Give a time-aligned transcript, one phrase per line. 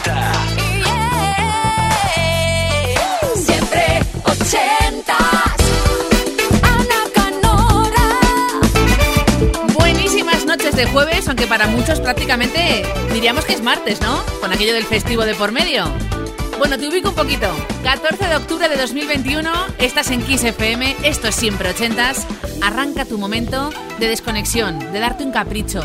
[0.00, 0.32] 80.
[3.34, 5.56] Siempre ochentas.
[6.62, 8.08] Ana Canora.
[9.74, 12.82] Buenísimas noches de jueves, aunque para muchos prácticamente
[13.12, 14.22] diríamos que es martes, ¿no?
[14.40, 15.84] Con aquello del festivo de por medio.
[16.58, 17.48] Bueno, te ubico un poquito.
[17.82, 22.26] 14 de octubre de 2021, estás en Kiss FM, esto es siempre ochentas.
[22.62, 25.82] Arranca tu momento de desconexión, de darte un capricho,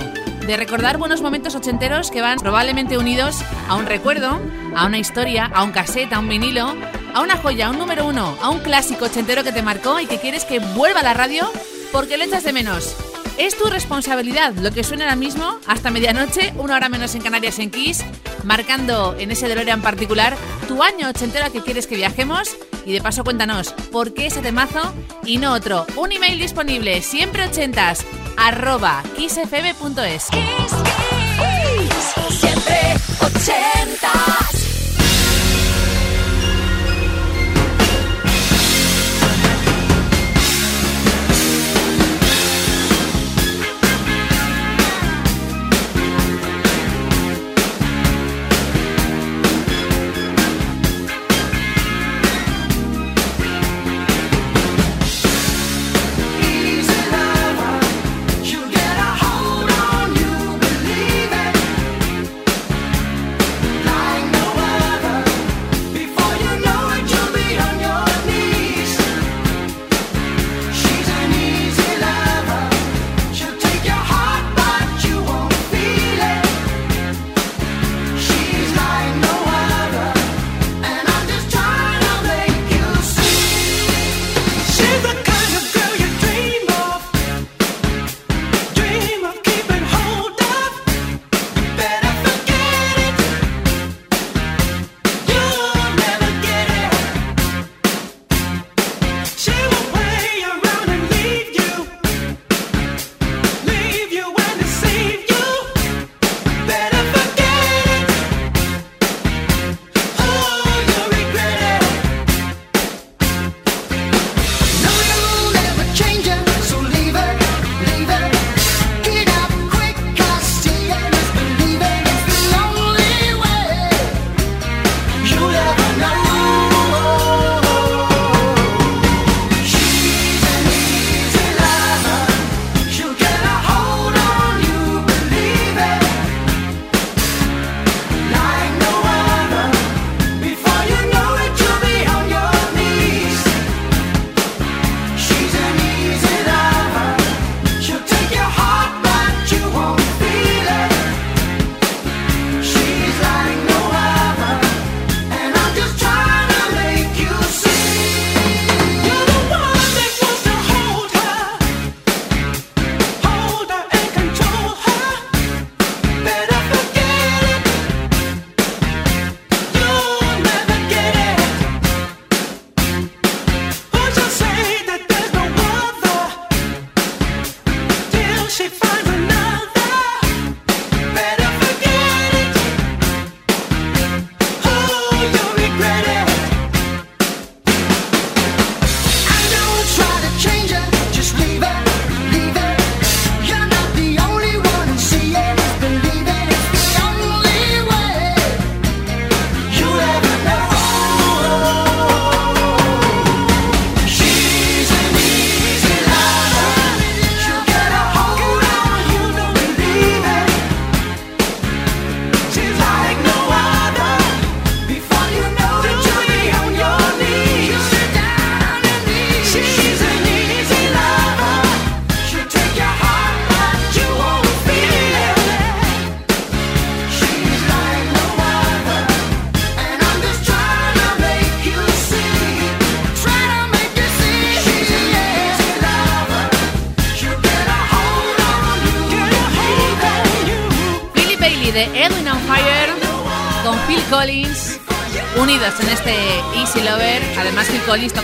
[0.48, 4.40] de recordar buenos momentos ochenteros que van probablemente unidos a un recuerdo,
[4.76, 6.76] a una historia, a un cassette, a un vinilo,
[7.13, 10.05] a una joya, a un número uno, a un clásico ochentero que te marcó y
[10.05, 11.50] que quieres que vuelva a la radio
[11.91, 12.95] porque le echas de menos.
[13.38, 17.59] Es tu responsabilidad lo que suena ahora mismo hasta medianoche, una hora menos en Canarias
[17.59, 18.03] en Kiss,
[18.44, 20.35] marcando en ese DeLorean particular
[20.67, 24.94] tu año ochentero que quieres que viajemos y de paso cuéntanos por qué ese temazo
[25.25, 25.85] y no otro.
[25.98, 28.05] Un email disponible siempre ochentas
[28.38, 30.27] arroba kissfm.es.
[30.27, 30.73] Kiss,
[31.38, 32.39] Kiss.
[32.39, 32.80] Siempre
[33.20, 34.45] ochentas.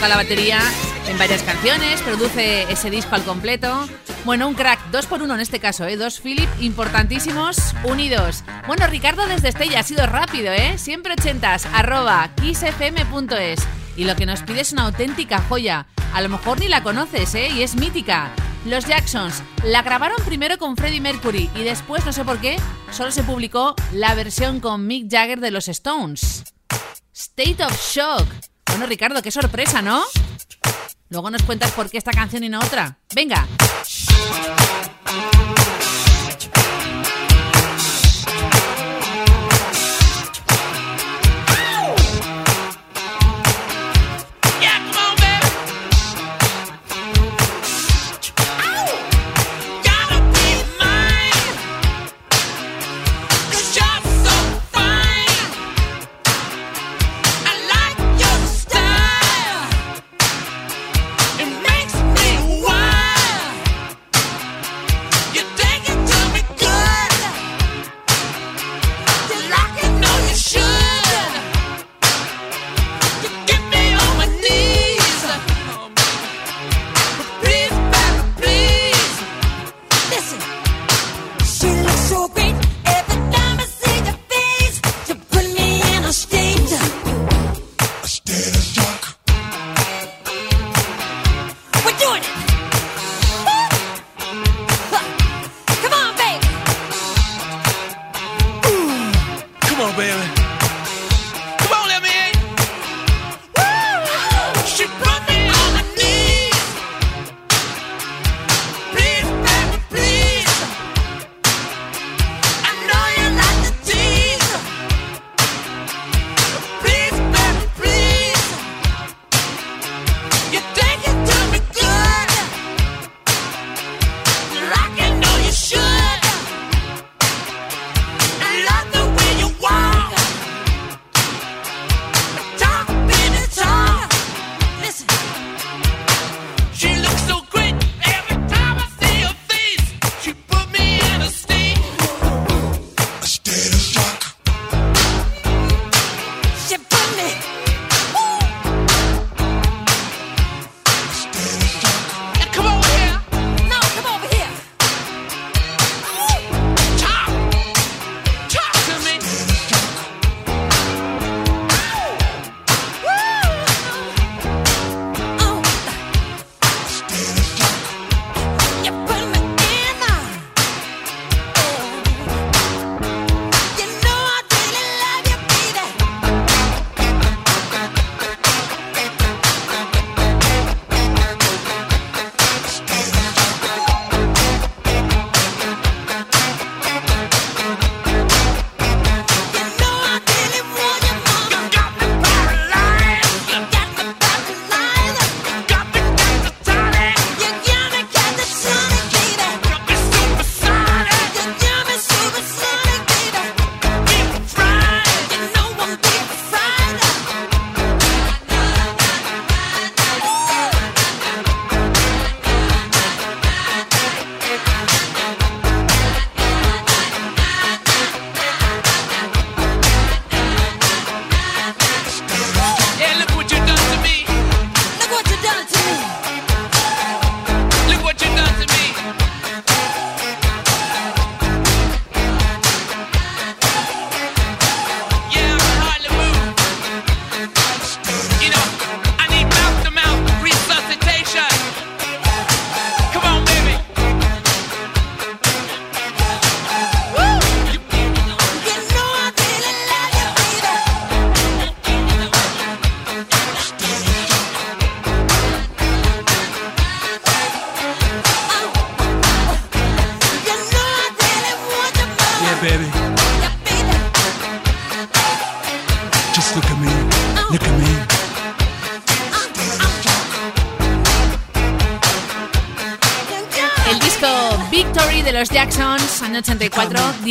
[0.01, 0.59] Toca la batería
[1.09, 3.87] en varias canciones, produce ese disco al completo.
[4.25, 5.95] Bueno, un crack, dos por uno en este caso, ¿eh?
[5.95, 8.43] Dos Philip importantísimos unidos.
[8.65, 10.79] Bueno, Ricardo desde Estella ha sido rápido, ¿eh?
[10.79, 13.59] Siempre ochentas, arroba kissfm.es.
[13.95, 15.85] Y lo que nos pide es una auténtica joya.
[16.15, 17.49] A lo mejor ni la conoces, ¿eh?
[17.49, 18.31] Y es mítica.
[18.65, 22.57] Los Jacksons la grabaron primero con Freddie Mercury y después, no sé por qué,
[22.91, 26.43] solo se publicó la versión con Mick Jagger de los Stones.
[27.13, 28.50] State of Shock.
[28.67, 30.03] Bueno, Ricardo, qué sorpresa, ¿no?
[31.09, 32.97] Luego nos cuentas por qué esta canción y no otra.
[33.13, 33.47] Venga.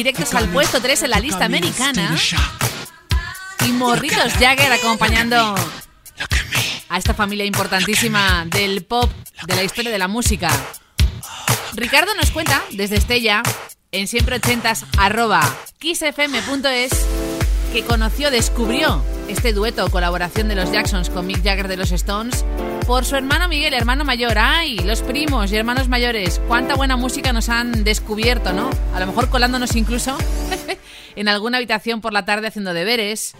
[0.02, 2.16] Directos al puesto 3 en la lista americana.
[3.66, 5.54] Y Morritos Jagger acompañando
[6.88, 9.10] a esta familia importantísima del pop,
[9.46, 10.48] de la historia de la música.
[11.74, 13.42] Ricardo nos cuenta desde Estella,
[13.92, 15.42] en siempre80s, arroba
[15.78, 16.92] kissfm.es,
[17.74, 21.92] que conoció, descubrió este dueto o colaboración de los Jacksons con Mick Jagger de los
[21.92, 22.46] Stones
[22.90, 24.36] por su hermano Miguel, hermano mayor.
[24.36, 24.76] ¡Ay!
[24.78, 26.40] Los primos y hermanos mayores.
[26.48, 28.68] ¡Cuánta buena música nos han descubierto, ¿no?
[28.92, 30.18] A lo mejor colándonos incluso
[31.14, 33.36] en alguna habitación por la tarde haciendo deberes.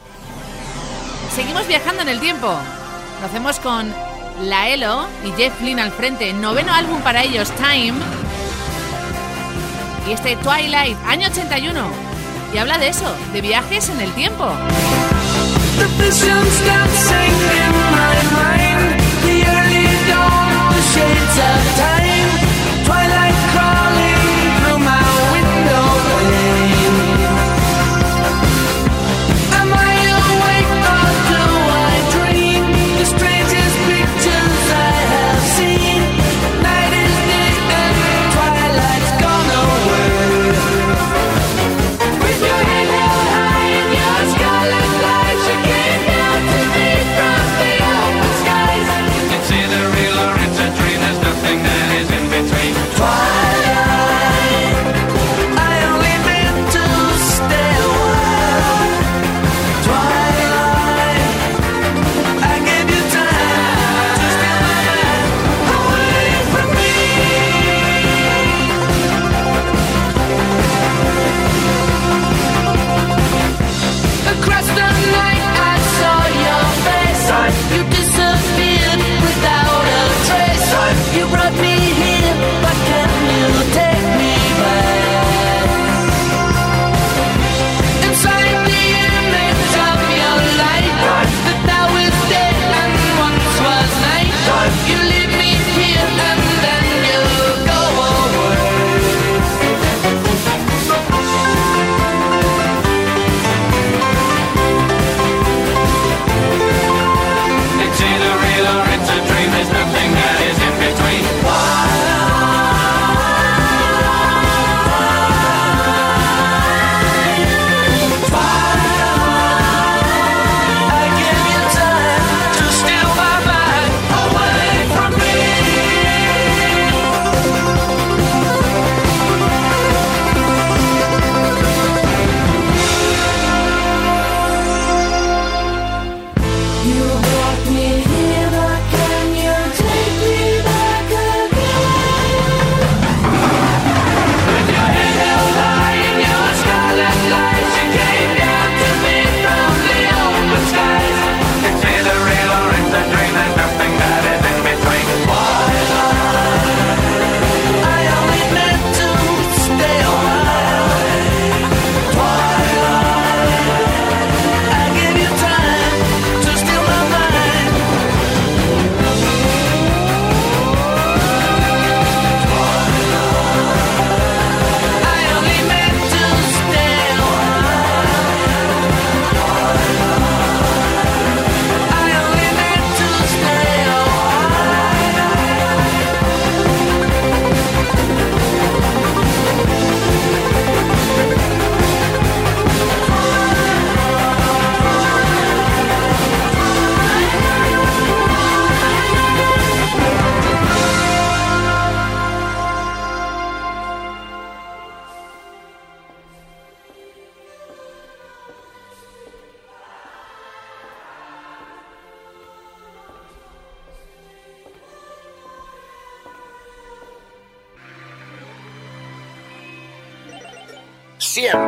[1.35, 2.47] Seguimos viajando en el tiempo.
[2.47, 3.93] Lo hacemos con
[4.45, 6.33] Laelo y Jeff Lynne al frente.
[6.33, 7.99] Noveno álbum para ellos, Time.
[10.09, 11.91] Y este Twilight, año 81.
[12.55, 14.47] Y habla de eso, de viajes en el tiempo.
[15.77, 15.89] The
[21.01, 22.10] shades of time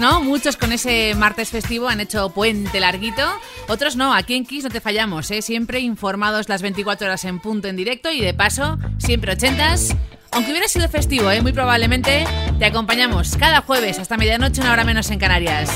[0.00, 0.20] ¿No?
[0.20, 3.22] Muchos con ese martes festivo han hecho puente larguito.
[3.68, 5.42] Otros no, aquí en Kiss no te fallamos, ¿eh?
[5.42, 9.94] Siempre informados las 24 horas en punto en directo y de paso, siempre ochentas.
[10.32, 11.40] Aunque hubiera sido festivo, ¿eh?
[11.40, 12.26] muy probablemente
[12.58, 15.70] te acompañamos cada jueves hasta medianoche, una hora menos en Canarias.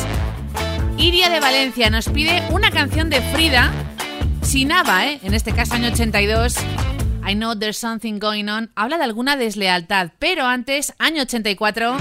[0.99, 3.73] Iria de Valencia nos pide una canción de Frida,
[4.43, 5.21] Sinaba, ¿eh?
[5.23, 6.57] en este caso año 82.
[7.27, 8.71] I know there's something going on.
[8.75, 11.97] Habla de alguna deslealtad, pero antes, año 84,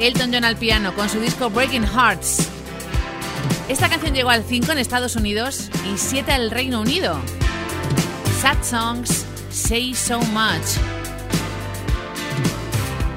[0.00, 2.48] Elton John al piano con su disco Breaking Hearts.
[3.68, 7.18] Esta canción llegó al 5 en Estados Unidos y 7 al Reino Unido.
[8.40, 10.78] Sad Songs Say So Much.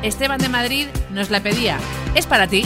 [0.01, 1.77] Esteban de Madrid nos la pedía.
[2.15, 2.65] Es para ti.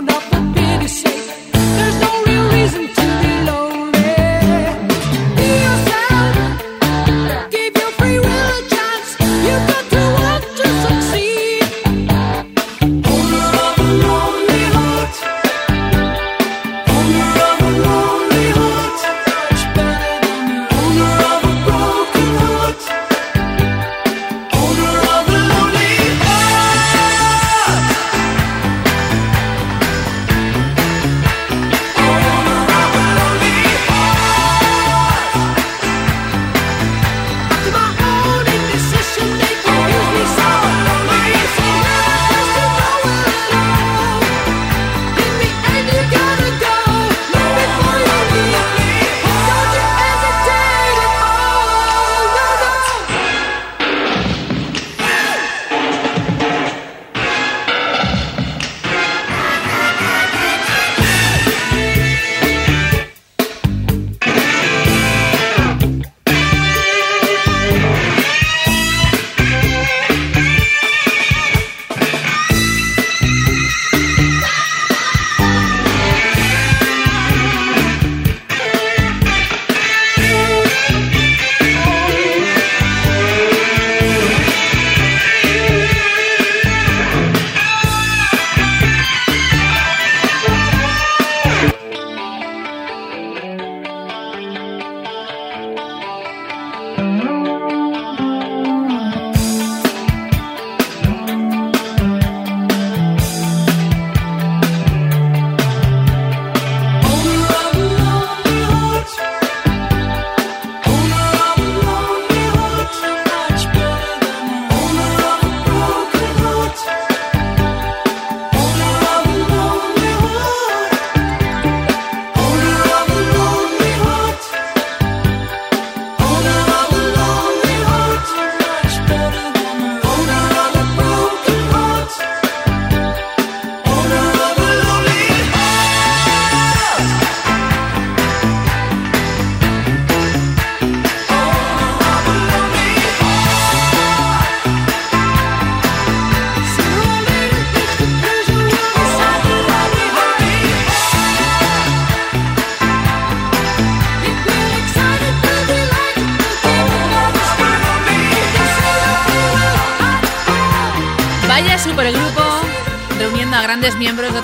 [0.00, 0.31] grown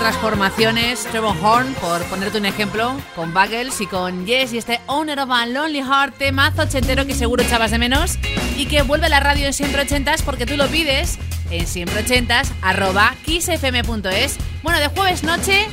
[0.08, 4.80] otras formaciones, Trevor Horn, por ponerte un ejemplo, con Buggles y con Yes y este
[4.86, 8.18] Owner of a Lonely Heart, temazo ochentero que seguro echabas de menos
[8.56, 11.18] y que vuelve a la radio en siempre ochentas porque tú lo pides
[11.50, 14.38] en siempre ochentas arroba kissfm.es.
[14.62, 15.66] Bueno, de jueves noche,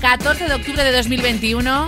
[0.00, 1.86] 14 de octubre de 2021,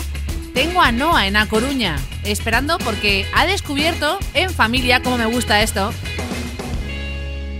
[0.52, 5.62] tengo a Noah en A Coruña, esperando porque ha descubierto en familia, como me gusta
[5.62, 5.90] esto,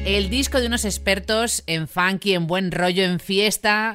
[0.04, 3.94] el disco de unos expertos en funky, en buen rollo, en fiesta.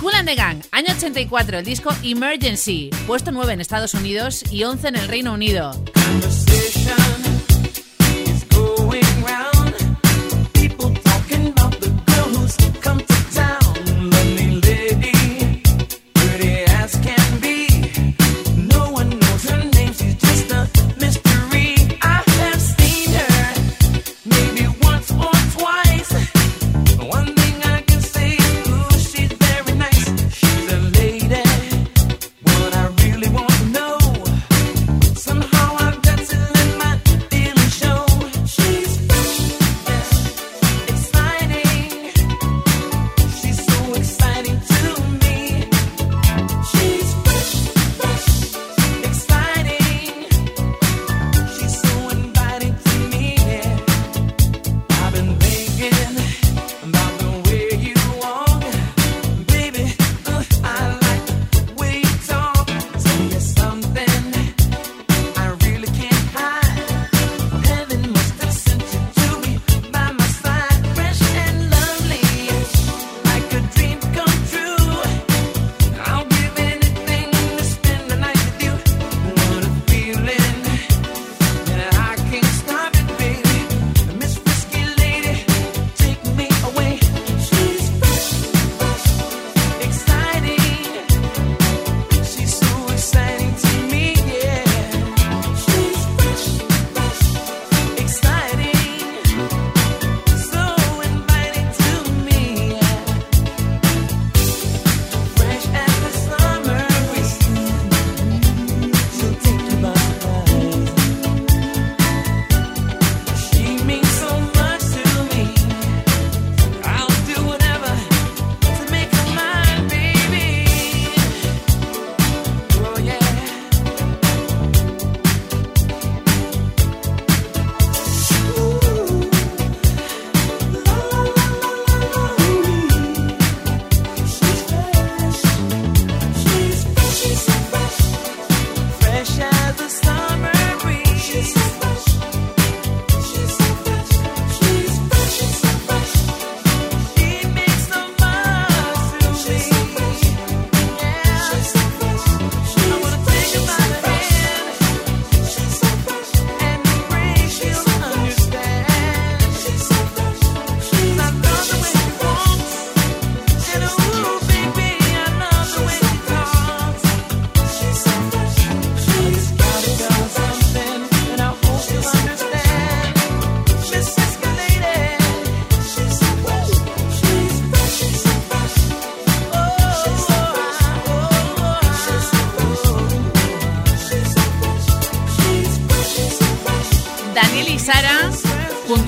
[0.00, 4.64] Cool and the Gang, año 84, el disco Emergency, puesto 9 en Estados Unidos y
[4.64, 5.72] 11 en el Reino Unido.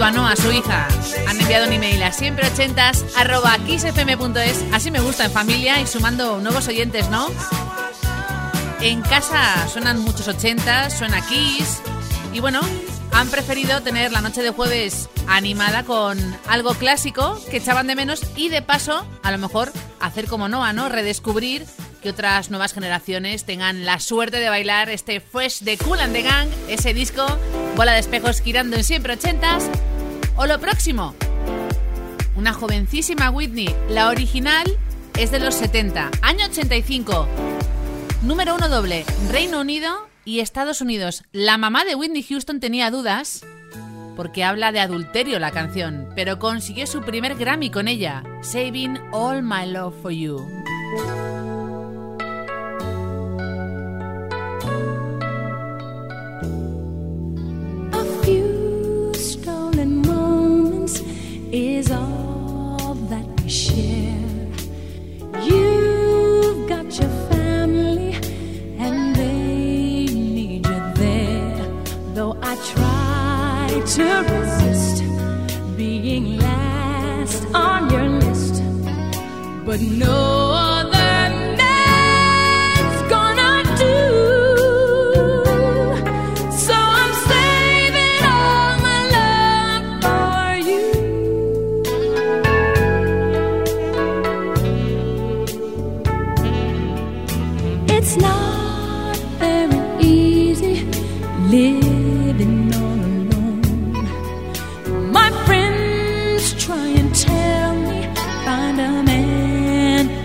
[0.05, 0.89] Junto a su hija,
[1.29, 3.57] han enviado un email a siempre ochentas arroba.
[4.73, 7.29] Así me gusta en familia y sumando nuevos oyentes, ¿no?
[8.81, 11.81] En casa suenan muchos ochentas, suena Kiss.
[12.33, 12.61] Y bueno,
[13.13, 16.19] han preferido tener la noche de jueves animada con
[16.49, 19.71] algo clásico que echaban de menos y de paso, a lo mejor,
[20.01, 20.89] hacer como Noah, ¿no?
[20.89, 21.65] Redescubrir
[22.03, 26.23] que otras nuevas generaciones tengan la suerte de bailar este Fresh de Cool and the
[26.23, 27.25] Gang, ese disco,
[27.77, 29.71] bola de espejos girando en siempre ochentas.
[30.37, 31.15] O lo próximo,
[32.37, 34.67] una jovencísima Whitney, la original
[35.19, 37.29] es de los 70, año 85.
[38.23, 41.25] Número uno doble, Reino Unido y Estados Unidos.
[41.33, 43.45] La mamá de Whitney Houston tenía dudas
[44.17, 49.43] porque habla de adulterio la canción, pero consiguió su primer Grammy con ella, Saving All
[49.43, 50.47] My Love for You.
[61.83, 64.47] is all that we share.
[65.49, 68.13] You've got your family,
[68.79, 71.67] and they need you there.
[72.15, 73.67] Though I try
[73.97, 74.97] to resist
[75.77, 78.55] being last on your list,
[79.67, 80.72] but no.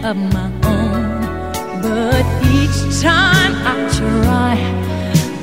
[0.03, 1.51] of my own.
[1.81, 2.25] But
[2.55, 4.55] each time I try,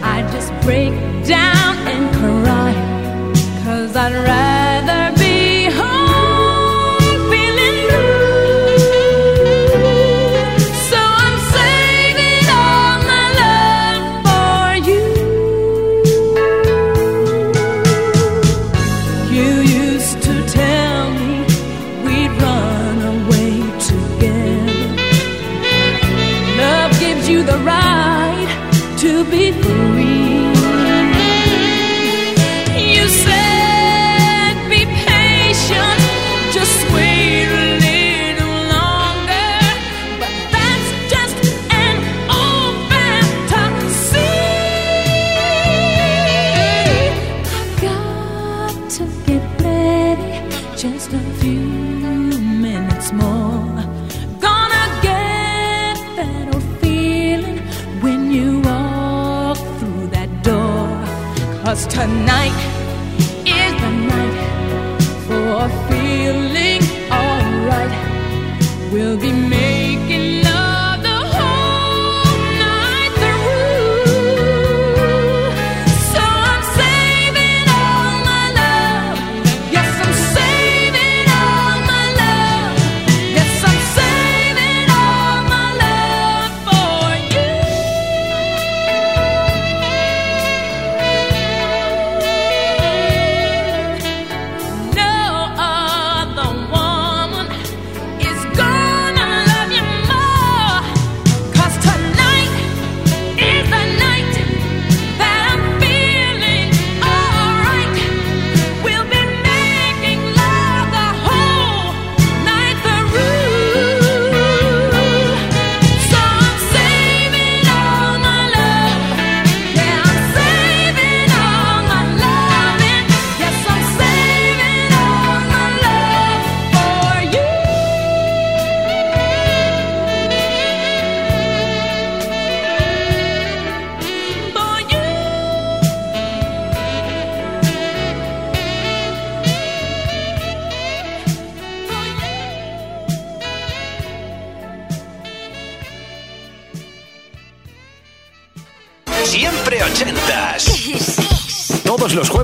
[0.03, 0.93] I just break
[1.27, 2.73] down and cry.
[3.65, 4.44] Cause I'd rather.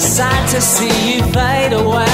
[0.00, 2.06] a sight to see you fade away.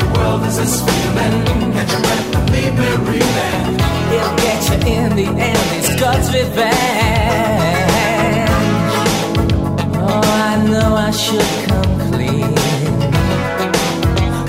[0.00, 3.64] The world is a screaming, get your breath and leave me reeling.
[4.12, 6.70] He'll get you in the end, it's God's revenge.
[10.08, 12.54] Oh, I know I should come clean,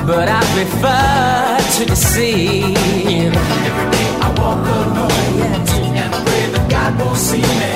[0.05, 3.33] but I prefer to deceive.
[3.69, 6.03] Every day I walk alone, yeah.
[6.03, 7.73] and pray that God won't see me.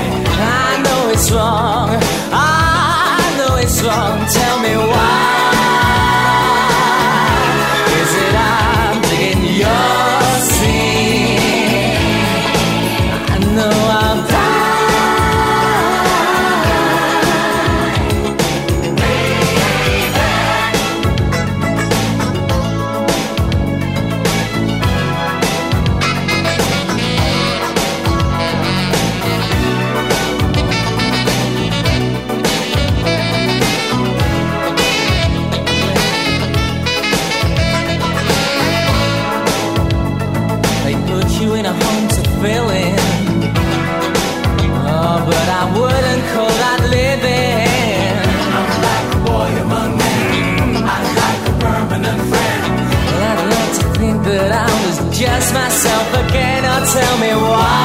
[0.69, 1.89] I know it's wrong.
[2.33, 2.50] I
[3.81, 4.25] song.
[4.27, 5.50] Tell me why.
[56.93, 57.80] Tell me why.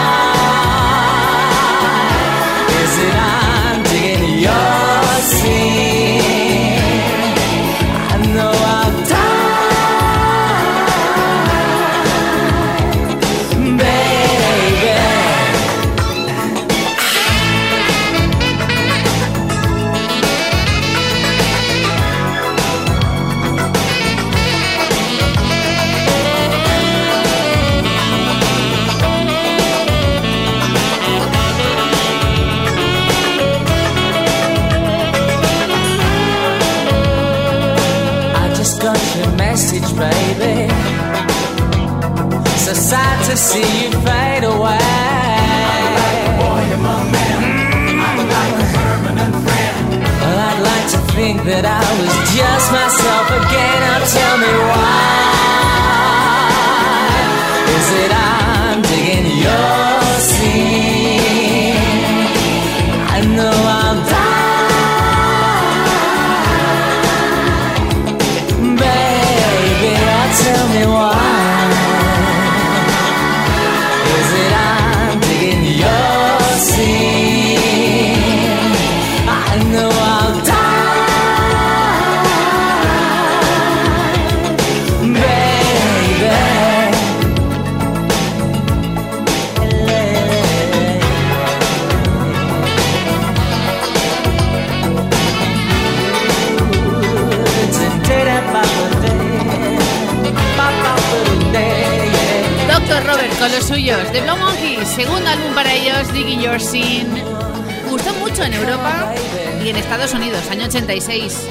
[110.66, 111.46] 86.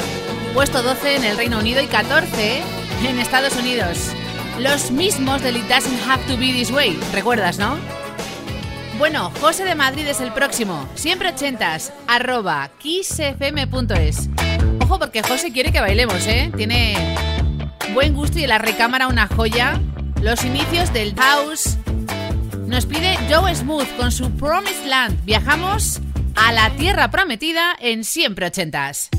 [0.54, 2.62] Puesto 12 en el Reino Unido y 14
[3.08, 4.12] en Estados Unidos.
[4.60, 7.78] Los mismos del It Doesn't Have to Be This Way, ¿recuerdas, no?
[8.98, 10.88] Bueno, José de Madrid es el próximo.
[10.96, 14.30] Siempre ochentas, arroba kissfm.es.
[14.82, 16.52] Ojo porque José quiere que bailemos, ¿eh?
[16.56, 17.16] Tiene
[17.94, 19.80] buen gusto y la recámara una joya.
[20.22, 21.78] Los inicios del house.
[22.68, 25.24] Nos pide Joe Smooth con su Promised Land.
[25.24, 26.02] Viajamos
[26.36, 29.10] a la tierra prometida en siempre ochentas.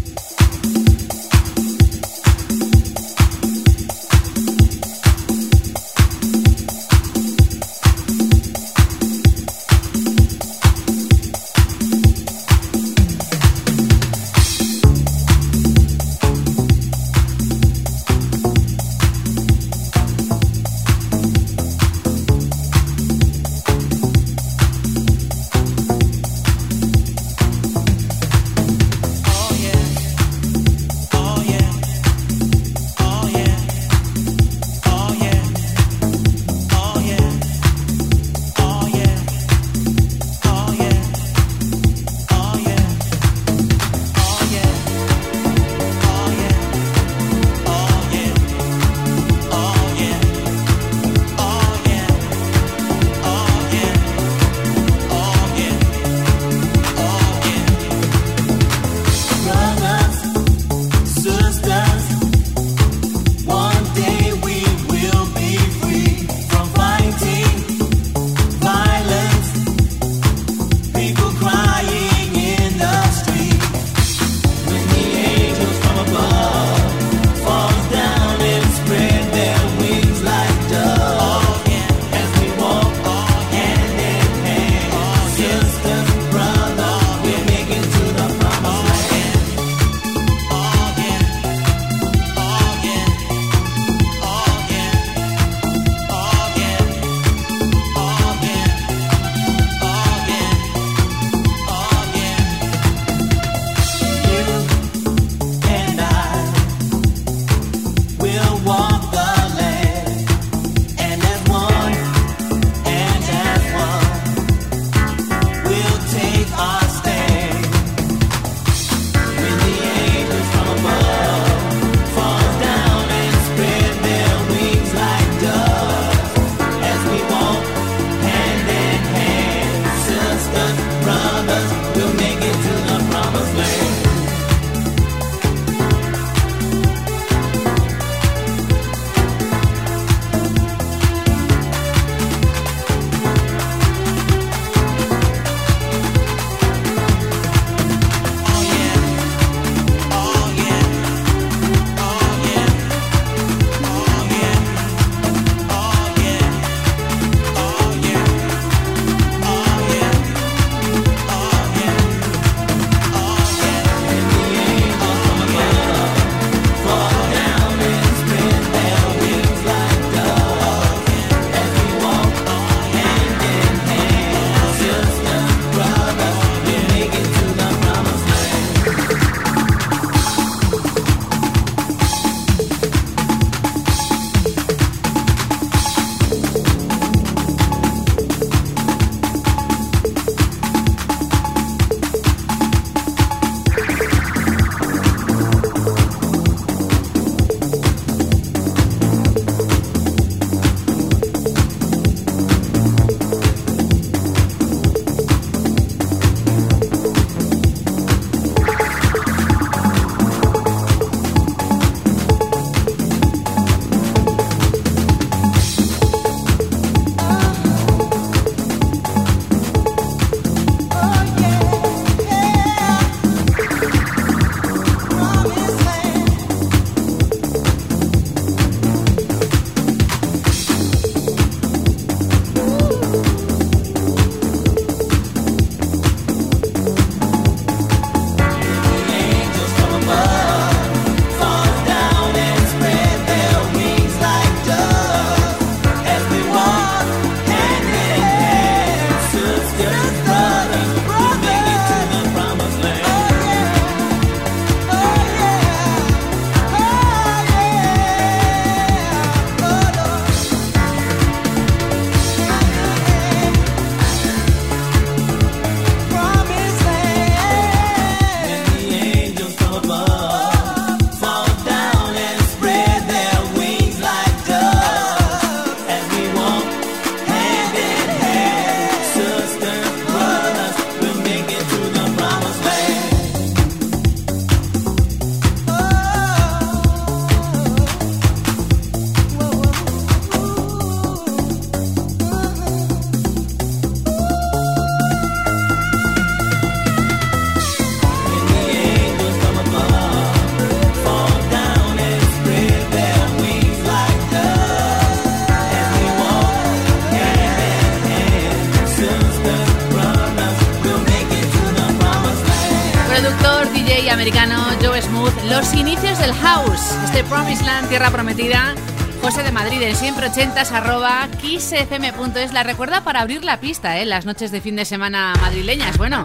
[319.87, 322.53] en siempre ochentas arroba .es.
[322.53, 324.05] La recuerda para abrir la pista, ¿eh?
[324.05, 325.97] Las noches de fin de semana madrileñas.
[325.97, 326.25] Bueno,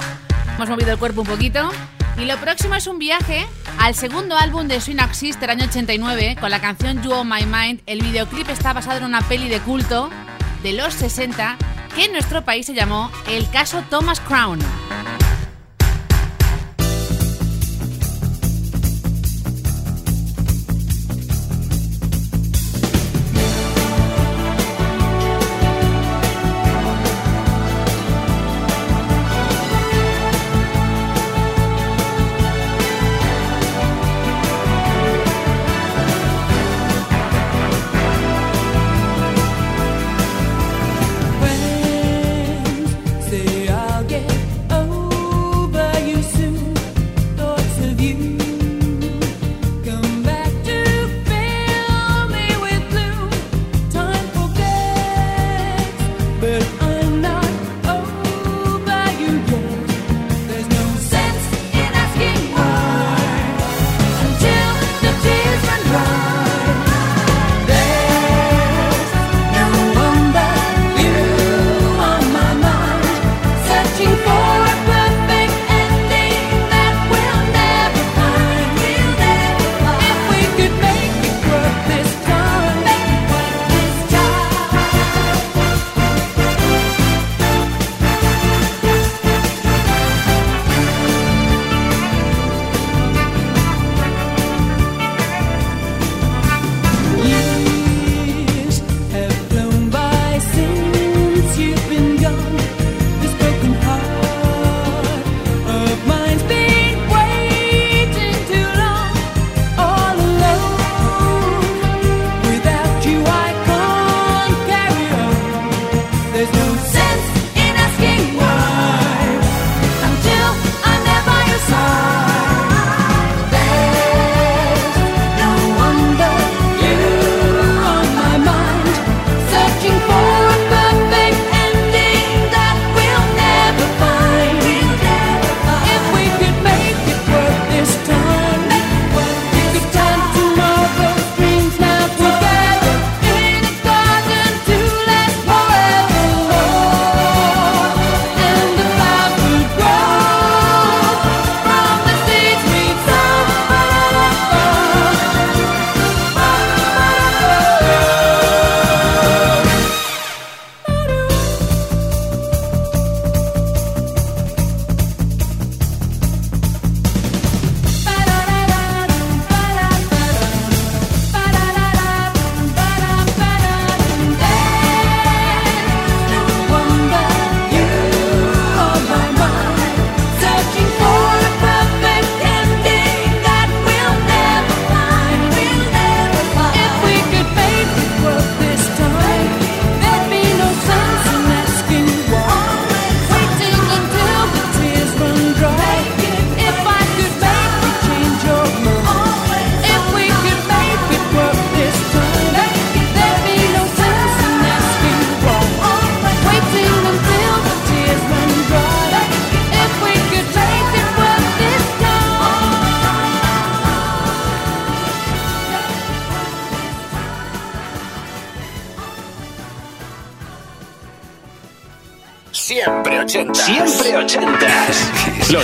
[0.56, 1.70] hemos movido el cuerpo un poquito.
[2.18, 3.46] Y lo próximo es un viaje
[3.78, 4.98] al segundo álbum de Swing
[5.40, 7.82] del año 89 con la canción You On My Mind.
[7.86, 10.10] El videoclip está basado en una peli de culto
[10.64, 11.58] de los 60
[11.96, 14.60] que en nuestro país se llamó El caso Thomas Crown.